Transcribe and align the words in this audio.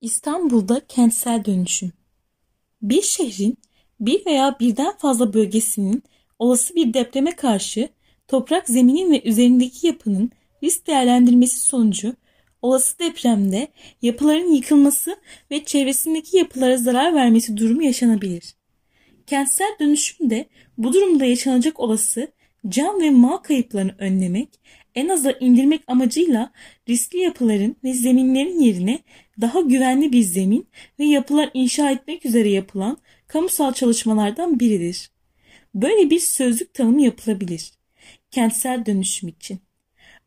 İstanbul'da 0.00 0.86
kentsel 0.88 1.44
dönüşüm. 1.44 1.92
Bir 2.82 3.02
şehrin 3.02 3.58
bir 4.00 4.26
veya 4.26 4.56
birden 4.60 4.96
fazla 4.98 5.34
bölgesinin 5.34 6.02
olası 6.38 6.74
bir 6.74 6.94
depreme 6.94 7.36
karşı 7.36 7.88
toprak 8.28 8.68
zeminin 8.68 9.10
ve 9.10 9.22
üzerindeki 9.22 9.86
yapının 9.86 10.30
risk 10.62 10.86
değerlendirmesi 10.86 11.60
sonucu 11.60 12.14
olası 12.62 12.98
depremde 12.98 13.68
yapıların 14.02 14.52
yıkılması 14.52 15.16
ve 15.50 15.64
çevresindeki 15.64 16.36
yapılara 16.36 16.76
zarar 16.76 17.14
vermesi 17.14 17.56
durumu 17.56 17.82
yaşanabilir. 17.82 18.54
Kentsel 19.26 19.76
dönüşüm 19.80 20.30
de 20.30 20.48
bu 20.78 20.92
durumda 20.92 21.24
yaşanacak 21.24 21.80
olası 21.80 22.28
can 22.68 23.00
ve 23.00 23.10
mal 23.10 23.36
kayıplarını 23.36 23.94
önlemek, 23.98 24.60
en 24.98 25.08
aza 25.08 25.32
indirmek 25.32 25.82
amacıyla 25.86 26.52
riskli 26.88 27.18
yapıların 27.18 27.76
ve 27.84 27.94
zeminlerin 27.94 28.60
yerine 28.60 28.98
daha 29.40 29.60
güvenli 29.60 30.12
bir 30.12 30.22
zemin 30.22 30.68
ve 30.98 31.04
yapılar 31.04 31.50
inşa 31.54 31.90
etmek 31.90 32.26
üzere 32.26 32.48
yapılan 32.48 32.98
kamusal 33.26 33.72
çalışmalardan 33.72 34.60
biridir. 34.60 35.10
Böyle 35.74 36.10
bir 36.10 36.20
sözlük 36.20 36.74
tanımı 36.74 37.02
yapılabilir. 37.02 37.72
Kentsel 38.30 38.86
dönüşüm 38.86 39.28
için. 39.28 39.60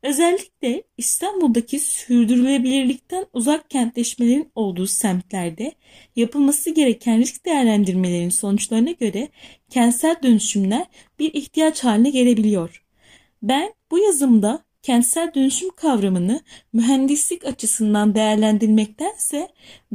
Özellikle 0.02 0.82
İstanbul'daki 0.96 1.78
sürdürülebilirlikten 1.78 3.26
uzak 3.32 3.70
kentleşmelerin 3.70 4.50
olduğu 4.54 4.86
semtlerde 4.86 5.72
yapılması 6.16 6.70
gereken 6.70 7.18
risk 7.18 7.46
değerlendirmelerin 7.46 8.28
sonuçlarına 8.28 8.90
göre 8.90 9.28
kentsel 9.70 10.16
dönüşümler 10.22 10.86
bir 11.18 11.34
ihtiyaç 11.34 11.84
haline 11.84 12.10
gelebiliyor. 12.10 12.84
Ben 13.42 13.74
bu 13.90 13.98
yazımda 13.98 14.64
kentsel 14.82 15.34
dönüşüm 15.34 15.70
kavramını 15.70 16.40
mühendislik 16.72 17.44
açısından 17.44 18.14
değerlendirmektense 18.14 19.48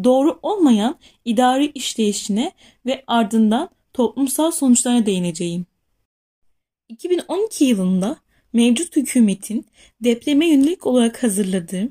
doğru 0.03 0.39
olmayan 0.41 0.99
idari 1.25 1.65
işleyişine 1.65 2.51
ve 2.85 3.03
ardından 3.07 3.69
toplumsal 3.93 4.51
sonuçlarına 4.51 5.05
değineceğim. 5.05 5.65
2012 6.89 7.65
yılında 7.65 8.17
mevcut 8.53 8.95
hükümetin 8.95 9.65
depreme 10.01 10.47
yönelik 10.47 10.85
olarak 10.85 11.23
hazırladığı 11.23 11.89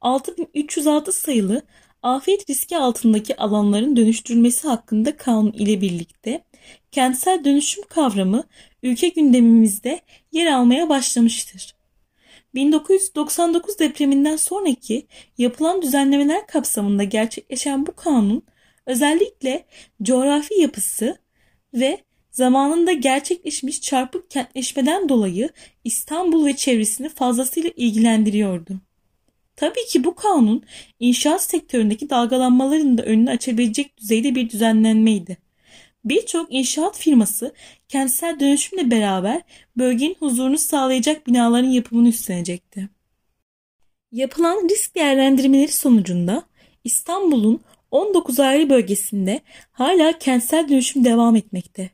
6306 0.00 1.12
sayılı 1.12 1.62
afet 2.02 2.50
riski 2.50 2.76
altındaki 2.76 3.36
alanların 3.36 3.96
dönüştürülmesi 3.96 4.68
hakkında 4.68 5.16
kanun 5.16 5.52
ile 5.52 5.80
birlikte 5.80 6.44
kentsel 6.92 7.44
dönüşüm 7.44 7.84
kavramı 7.88 8.44
ülke 8.82 9.08
gündemimizde 9.08 10.00
yer 10.32 10.46
almaya 10.46 10.88
başlamıştır. 10.88 11.77
1999 12.54 13.78
depreminden 13.78 14.36
sonraki 14.36 15.06
yapılan 15.38 15.82
düzenlemeler 15.82 16.46
kapsamında 16.46 17.04
gerçekleşen 17.04 17.86
bu 17.86 17.92
kanun 17.92 18.42
özellikle 18.86 19.66
coğrafi 20.02 20.60
yapısı 20.60 21.18
ve 21.74 21.98
zamanında 22.30 22.92
gerçekleşmiş 22.92 23.80
çarpık 23.80 24.30
kentleşmeden 24.30 25.08
dolayı 25.08 25.50
İstanbul 25.84 26.46
ve 26.46 26.56
çevresini 26.56 27.08
fazlasıyla 27.08 27.70
ilgilendiriyordu. 27.76 28.80
Tabii 29.56 29.86
ki 29.88 30.04
bu 30.04 30.14
kanun 30.14 30.62
inşaat 31.00 31.42
sektöründeki 31.42 32.10
dalgalanmaların 32.10 32.98
da 32.98 33.02
önünü 33.02 33.30
açabilecek 33.30 33.98
düzeyde 33.98 34.34
bir 34.34 34.50
düzenlenmeydi. 34.50 35.47
Birçok 36.04 36.54
inşaat 36.54 36.98
firması 36.98 37.54
kentsel 37.88 38.40
dönüşümle 38.40 38.90
beraber 38.90 39.42
bölgenin 39.76 40.16
huzurunu 40.18 40.58
sağlayacak 40.58 41.26
binaların 41.26 41.68
yapımını 41.68 42.08
üstlenecekti. 42.08 42.88
Yapılan 44.12 44.68
risk 44.68 44.94
değerlendirmeleri 44.94 45.72
sonucunda 45.72 46.42
İstanbul'un 46.84 47.60
19 47.90 48.40
ayrı 48.40 48.70
bölgesinde 48.70 49.40
hala 49.72 50.18
kentsel 50.18 50.68
dönüşüm 50.68 51.04
devam 51.04 51.36
etmekte. 51.36 51.90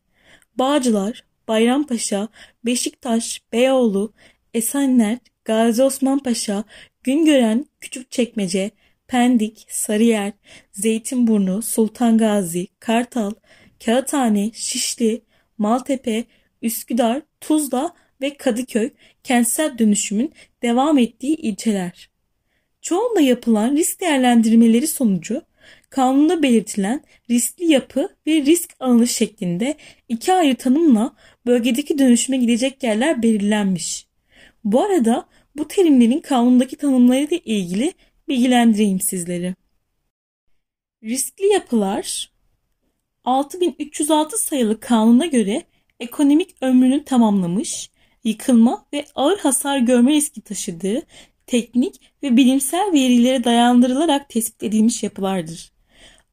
Bağcılar, 0.57 1.25
Bayrampaşa, 1.49 2.29
Beşiktaş, 2.65 3.43
Beyoğlu, 3.53 4.13
Esenler, 4.55 5.19
Gazi 5.45 5.83
Osman 5.83 6.21
Güngören, 7.03 7.67
Küçükçekmece, 7.81 8.71
Pendik, 9.09 9.67
Sarıyer, 9.69 10.33
Zeytinburnu, 10.73 11.63
Sultan 11.63 12.19
Gazi, 12.19 12.67
Kartal, 12.81 13.33
Kağıthane, 13.85 14.51
Şişli, 14.55 15.23
Maltepe, 15.59 16.25
Üsküdar, 16.63 17.23
Tuzla 17.41 17.95
ve 18.21 18.37
Kadıköy 18.37 18.91
kentsel 19.25 19.79
dönüşümün 19.79 20.33
devam 20.63 20.99
ettiği 20.99 21.37
ilçeler. 21.37 22.11
Çoğunda 22.81 23.21
yapılan 23.21 23.77
risk 23.77 24.01
değerlendirmeleri 24.01 24.87
sonucu 24.87 25.43
kanunda 25.91 26.43
belirtilen 26.43 27.05
riskli 27.31 27.73
yapı 27.73 28.09
ve 28.27 28.33
risk 28.33 28.71
alanı 28.81 29.07
şeklinde 29.07 29.75
iki 30.09 30.33
ayrı 30.33 30.55
tanımla 30.55 31.17
bölgedeki 31.47 31.99
dönüşüme 31.99 32.37
gidecek 32.37 32.83
yerler 32.83 33.23
belirlenmiş. 33.23 34.07
Bu 34.65 34.83
arada 34.83 35.29
bu 35.57 35.69
terimlerin 35.69 36.21
kanundaki 36.21 36.77
tanımları 36.77 37.19
ile 37.19 37.39
ilgili 37.39 37.93
bilgilendireyim 38.29 39.01
sizleri. 39.01 39.55
Riskli 41.03 41.47
yapılar 41.47 42.34
6306 43.25 44.39
sayılı 44.39 44.81
kanuna 44.81 45.27
göre 45.27 45.63
ekonomik 46.01 46.57
ömrünü 46.61 47.05
tamamlamış, 47.05 47.91
yıkılma 48.25 48.87
ve 48.93 49.07
ağır 49.15 49.39
hasar 49.39 49.79
görme 49.79 50.13
riski 50.13 50.41
taşıdığı 50.41 51.03
teknik 51.47 52.01
ve 52.23 52.37
bilimsel 52.37 52.93
verilere 52.93 53.45
dayandırılarak 53.45 54.29
tespit 54.29 54.63
edilmiş 54.63 55.03
yapılardır. 55.03 55.74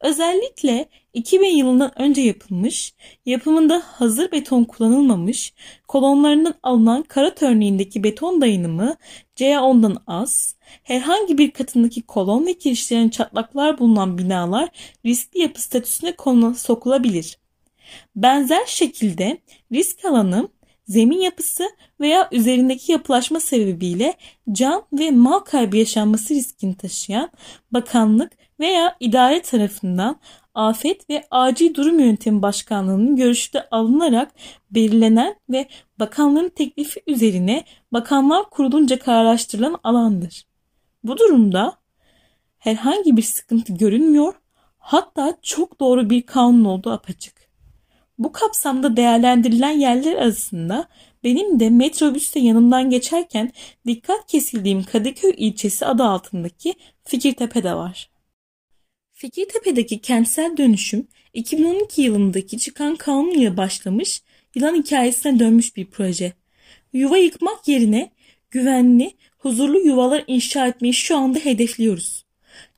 Özellikle 0.02 0.90
2000 1.14 1.48
yılından 1.48 2.02
önce 2.02 2.22
yapılmış, 2.22 2.94
yapımında 3.26 3.84
hazır 3.86 4.32
beton 4.32 4.64
kullanılmamış, 4.64 5.54
kolonlarından 5.88 6.54
alınan 6.64 7.04
karat 7.04 7.44
örneğindeki 7.44 8.04
beton 8.04 8.42
dayanımı 8.42 8.96
CA10'dan 9.36 9.98
az, 10.08 10.56
herhangi 10.84 11.38
bir 11.38 11.52
katındaki 11.52 12.02
kolon 12.02 12.46
ve 12.46 12.54
kirişlerin 12.54 13.10
çatlaklar 13.10 13.80
bulunan 13.80 14.18
binalar 14.18 14.70
riskli 15.06 15.40
yapı 15.40 15.62
statüsüne 15.62 16.16
konu 16.16 16.56
sokulabilir. 16.56 17.38
Benzer 18.16 18.66
şekilde 18.66 19.38
risk 19.72 20.06
alanı 20.06 20.50
zemin 20.88 21.20
yapısı 21.20 21.64
veya 22.00 22.30
üzerindeki 22.32 22.92
yapılaşma 22.92 23.40
sebebiyle 23.40 24.14
can 24.52 24.84
ve 24.94 25.12
mal 25.12 25.40
kaybı 25.40 25.78
yaşanması 25.78 26.34
riskini 26.34 26.78
taşıyan 26.78 27.32
bakanlık 27.72 28.41
veya 28.62 28.96
idare 29.00 29.42
tarafından 29.42 30.20
Afet 30.54 31.10
ve 31.10 31.24
Acil 31.32 31.76
Durum 31.76 32.00
Yönetimi 32.00 32.42
Başkanlığı'nın 32.42 33.16
görüşü 33.16 33.54
de 33.54 33.68
alınarak 33.72 34.32
belirlenen 34.72 35.36
ve 35.50 35.68
bakanlığın 36.00 36.50
teklifi 36.50 37.02
üzerine 37.08 37.64
bakanlar 37.92 38.50
kurulunca 38.50 39.00
kararlaştırılan 39.00 39.80
alandır. 39.84 40.46
Bu 41.04 41.18
durumda 41.18 41.78
herhangi 42.58 43.18
bir 43.18 43.22
sıkıntı 43.22 43.74
görünmüyor 43.74 44.34
hatta 44.78 45.38
çok 45.42 45.80
doğru 45.80 46.10
bir 46.10 46.22
kanun 46.22 46.66
olduğu 46.66 46.92
apaçık. 46.92 47.42
Bu 48.18 48.32
kapsamda 48.32 48.98
değerlendirilen 48.98 49.72
yerler 49.72 50.16
arasında 50.16 50.88
benim 51.24 51.60
de 51.60 51.70
metrobüste 51.70 52.40
yanımdan 52.40 52.90
geçerken 52.90 53.52
dikkat 53.88 54.28
kesildiğim 54.28 54.84
Kadıköy 54.84 55.34
ilçesi 55.38 55.86
adı 55.86 56.04
altındaki 56.04 56.74
Fikirtepe 57.04 57.64
de 57.64 57.76
var. 57.76 58.11
Fikirtepe'deki 59.22 60.02
kentsel 60.02 60.58
dönüşüm 60.58 61.08
2012 61.34 62.02
yılındaki 62.02 62.58
çıkan 62.58 62.96
kanun 62.96 63.32
ile 63.32 63.58
başlamış, 63.58 64.22
yılan 64.56 64.76
hikayesine 64.76 65.40
dönmüş 65.40 65.76
bir 65.76 65.86
proje. 65.86 66.34
Yuva 66.94 67.18
yıkmak 67.18 67.68
yerine 67.68 68.12
güvenli, 68.52 69.12
huzurlu 69.38 69.80
yuvalar 69.80 70.24
inşa 70.28 70.68
etmeyi 70.68 70.94
şu 70.94 71.18
anda 71.18 71.40
hedefliyoruz. 71.40 72.26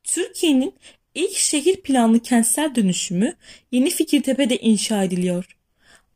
Türkiye'nin 0.04 0.74
ilk 1.16 1.38
şehir 1.38 1.81
planlı 1.81 2.19
kentsel 2.19 2.75
dönüşümü 2.75 3.34
Yeni 3.72 3.90
Fikirtepe'de 3.90 4.57
inşa 4.57 5.04
ediliyor. 5.04 5.57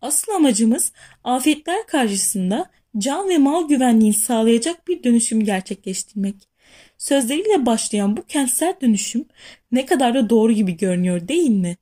Asıl 0.01 0.31
amacımız 0.31 0.91
afetler 1.23 1.87
karşısında 1.87 2.71
can 2.97 3.29
ve 3.29 3.37
mal 3.37 3.67
güvenliğini 3.67 4.15
sağlayacak 4.15 4.87
bir 4.87 5.03
dönüşüm 5.03 5.45
gerçekleştirmek. 5.45 6.35
Sözleriyle 6.97 7.65
başlayan 7.65 8.17
bu 8.17 8.25
kentsel 8.25 8.73
dönüşüm 8.81 9.25
ne 9.71 9.85
kadar 9.85 10.13
da 10.13 10.29
doğru 10.29 10.51
gibi 10.51 10.77
görünüyor 10.77 11.27
değil 11.27 11.49
mi? 11.49 11.77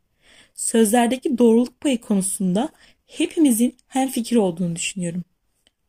Sözlerdeki 0.55 1.37
doğruluk 1.37 1.81
payı 1.81 2.01
konusunda 2.01 2.69
hepimizin 3.07 3.75
hemfikir 3.87 4.35
olduğunu 4.35 4.75
düşünüyorum. 4.75 5.23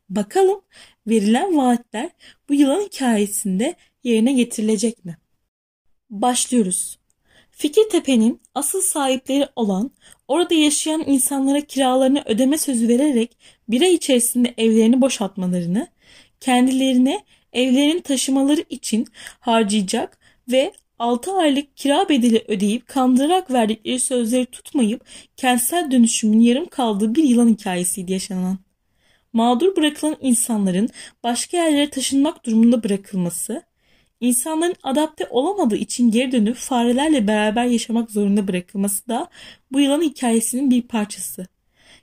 Bakalım 0.08 0.60
verilen 1.06 1.56
vaatler 1.56 2.10
bu 2.48 2.54
yılan 2.54 2.80
hikayesinde 2.80 3.74
yerine 4.04 4.32
getirilecek 4.32 5.04
mi? 5.04 5.16
Başlıyoruz. 6.10 6.98
Fikirtepe'nin 7.50 8.40
asıl 8.54 8.80
sahipleri 8.80 9.48
olan 9.56 9.90
orada 10.28 10.54
yaşayan 10.54 11.04
insanlara 11.06 11.60
kiralarını 11.60 12.22
ödeme 12.26 12.58
sözü 12.58 12.88
vererek 12.88 13.36
bir 13.68 13.82
ay 13.82 13.94
içerisinde 13.94 14.54
evlerini 14.58 15.00
boşaltmalarını, 15.00 15.86
kendilerine 16.40 17.24
evlerin 17.56 18.00
taşımaları 18.00 18.64
için 18.70 19.06
harcayacak 19.40 20.18
ve 20.48 20.72
6 20.98 21.32
aylık 21.32 21.76
kira 21.76 22.08
bedeli 22.08 22.44
ödeyip 22.48 22.86
kandırarak 22.86 23.50
verdikleri 23.50 24.00
sözleri 24.00 24.46
tutmayıp 24.46 25.04
kentsel 25.36 25.90
dönüşümün 25.90 26.40
yarım 26.40 26.66
kaldığı 26.66 27.14
bir 27.14 27.24
yılan 27.24 27.48
hikayesiydi 27.48 28.12
yaşanan. 28.12 28.58
Mağdur 29.32 29.76
bırakılan 29.76 30.16
insanların 30.20 30.88
başka 31.22 31.56
yerlere 31.56 31.90
taşınmak 31.90 32.46
durumunda 32.46 32.82
bırakılması, 32.82 33.62
insanların 34.20 34.74
adapte 34.82 35.26
olamadığı 35.30 35.76
için 35.76 36.10
geri 36.10 36.32
dönüp 36.32 36.56
farelerle 36.56 37.26
beraber 37.26 37.64
yaşamak 37.64 38.10
zorunda 38.10 38.48
bırakılması 38.48 39.08
da 39.08 39.28
bu 39.72 39.80
yılan 39.80 40.02
hikayesinin 40.02 40.70
bir 40.70 40.82
parçası. 40.82 41.46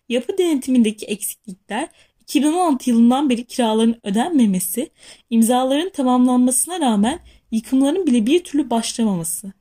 Yapı 0.09 0.37
denetimindeki 0.37 1.05
eksiklikler 1.05 1.89
2016 2.33 2.89
yılından 2.89 3.29
beri 3.29 3.43
kiraların 3.45 3.95
ödenmemesi, 4.03 4.89
imzaların 5.29 5.89
tamamlanmasına 5.89 6.79
rağmen 6.79 7.19
yıkımların 7.51 8.07
bile 8.07 8.25
bir 8.25 8.43
türlü 8.43 8.69
başlamaması. 8.69 9.53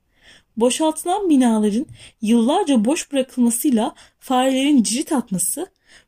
Boşaltılan 0.56 1.30
binaların 1.30 1.86
yıllarca 2.22 2.84
boş 2.84 3.12
bırakılmasıyla 3.12 3.94
farelerin 4.20 4.82
cirit 4.82 5.12
atması, 5.12 5.66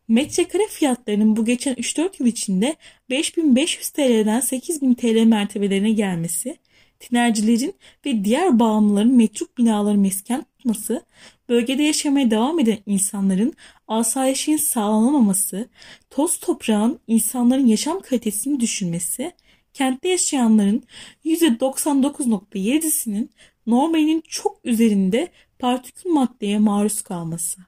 metrekare 0.09 0.67
fiyatlarının 0.69 1.37
bu 1.37 1.45
geçen 1.45 1.75
3-4 1.75 2.11
yıl 2.19 2.27
içinde 2.27 2.77
5500 3.11 3.89
TL'den 3.89 4.41
8000 4.41 4.95
TL 4.95 5.25
mertebelerine 5.25 5.91
gelmesi, 5.91 6.57
tinercilerin 7.01 7.75
ve 8.07 8.25
diğer 8.25 8.59
bağımlıların 8.59 9.13
metruk 9.13 9.59
binaları 9.59 9.99
mesken 9.99 10.47
tutması, 10.65 11.03
bölgede 11.49 11.83
yaşamaya 11.83 12.31
devam 12.31 12.59
eden 12.59 12.79
insanların 12.87 13.53
asayişin 13.89 14.57
sağlanamaması, 14.57 15.69
toz 16.11 16.39
toprağın 16.39 16.99
insanların 17.07 17.67
yaşam 17.67 18.01
kalitesini 18.01 18.61
düşürmesi, 18.61 19.33
kentte 19.75 20.09
yaşayanların 20.09 20.83
%99.7'sinin 21.25 23.31
normalinin 23.67 24.23
çok 24.29 24.61
üzerinde 24.65 25.29
partikül 25.59 26.11
maddeye 26.11 26.59
maruz 26.59 27.03
kalması. 27.03 27.61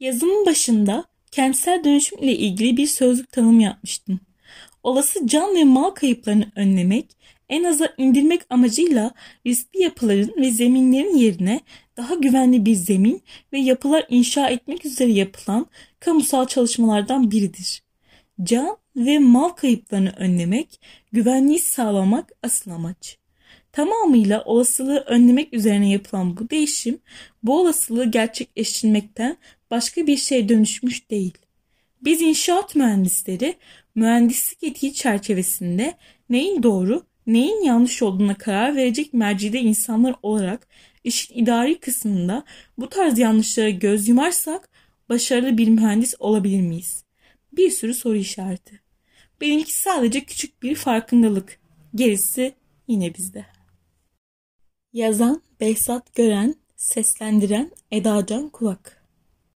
Yazımın 0.00 0.46
başında 0.46 1.04
kentsel 1.30 1.84
dönüşüm 1.84 2.18
ile 2.18 2.36
ilgili 2.36 2.76
bir 2.76 2.86
sözlük 2.86 3.32
tanım 3.32 3.60
yapmıştım. 3.60 4.20
Olası 4.82 5.26
can 5.26 5.54
ve 5.54 5.64
mal 5.64 5.90
kayıplarını 5.90 6.52
önlemek, 6.56 7.16
en 7.48 7.64
aza 7.64 7.94
indirmek 7.98 8.40
amacıyla 8.50 9.14
riskli 9.46 9.82
yapıların 9.82 10.34
ve 10.36 10.50
zeminlerin 10.50 11.16
yerine 11.16 11.60
daha 11.96 12.14
güvenli 12.14 12.66
bir 12.66 12.74
zemin 12.74 13.22
ve 13.52 13.58
yapılar 13.58 14.06
inşa 14.08 14.48
etmek 14.48 14.86
üzere 14.86 15.12
yapılan 15.12 15.66
kamusal 16.00 16.46
çalışmalardan 16.46 17.30
biridir. 17.30 17.82
Can 18.42 18.76
ve 18.96 19.18
mal 19.18 19.48
kayıplarını 19.48 20.12
önlemek, 20.16 20.80
güvenliği 21.12 21.58
sağlamak 21.58 22.32
asıl 22.42 22.70
amaç. 22.70 23.18
Tamamıyla 23.72 24.44
olasılığı 24.44 24.98
önlemek 24.98 25.54
üzerine 25.54 25.90
yapılan 25.90 26.36
bu 26.36 26.50
değişim, 26.50 26.98
bu 27.42 27.60
olasılığı 27.60 28.10
gerçekleştirmekten 28.10 29.36
başka 29.70 30.06
bir 30.06 30.16
şey 30.16 30.48
dönüşmüş 30.48 31.10
değil. 31.10 31.38
Biz 32.02 32.22
inşaat 32.22 32.76
mühendisleri 32.76 33.54
mühendislik 33.94 34.64
etiği 34.64 34.94
çerçevesinde 34.94 35.94
neyin 36.30 36.62
doğru, 36.62 37.02
neyin 37.26 37.64
yanlış 37.64 38.02
olduğuna 38.02 38.34
karar 38.34 38.76
verecek 38.76 39.14
mercide 39.14 39.60
insanlar 39.60 40.14
olarak 40.22 40.68
işin 41.04 41.34
idari 41.34 41.80
kısmında 41.80 42.44
bu 42.78 42.88
tarz 42.88 43.18
yanlışlara 43.18 43.70
göz 43.70 44.08
yumarsak 44.08 44.68
başarılı 45.08 45.58
bir 45.58 45.68
mühendis 45.68 46.14
olabilir 46.18 46.60
miyiz? 46.60 47.04
Bir 47.52 47.70
sürü 47.70 47.94
soru 47.94 48.16
işareti. 48.16 48.80
Benimki 49.40 49.72
sadece 49.72 50.24
küçük 50.24 50.62
bir 50.62 50.74
farkındalık. 50.74 51.60
Gerisi 51.94 52.54
yine 52.88 53.14
bizde. 53.14 53.46
Yazan 54.92 55.42
Behzat 55.60 56.14
Gören, 56.14 56.54
seslendiren 56.76 57.70
Eda 57.90 58.26
Can 58.26 58.48
Kulak. 58.48 58.95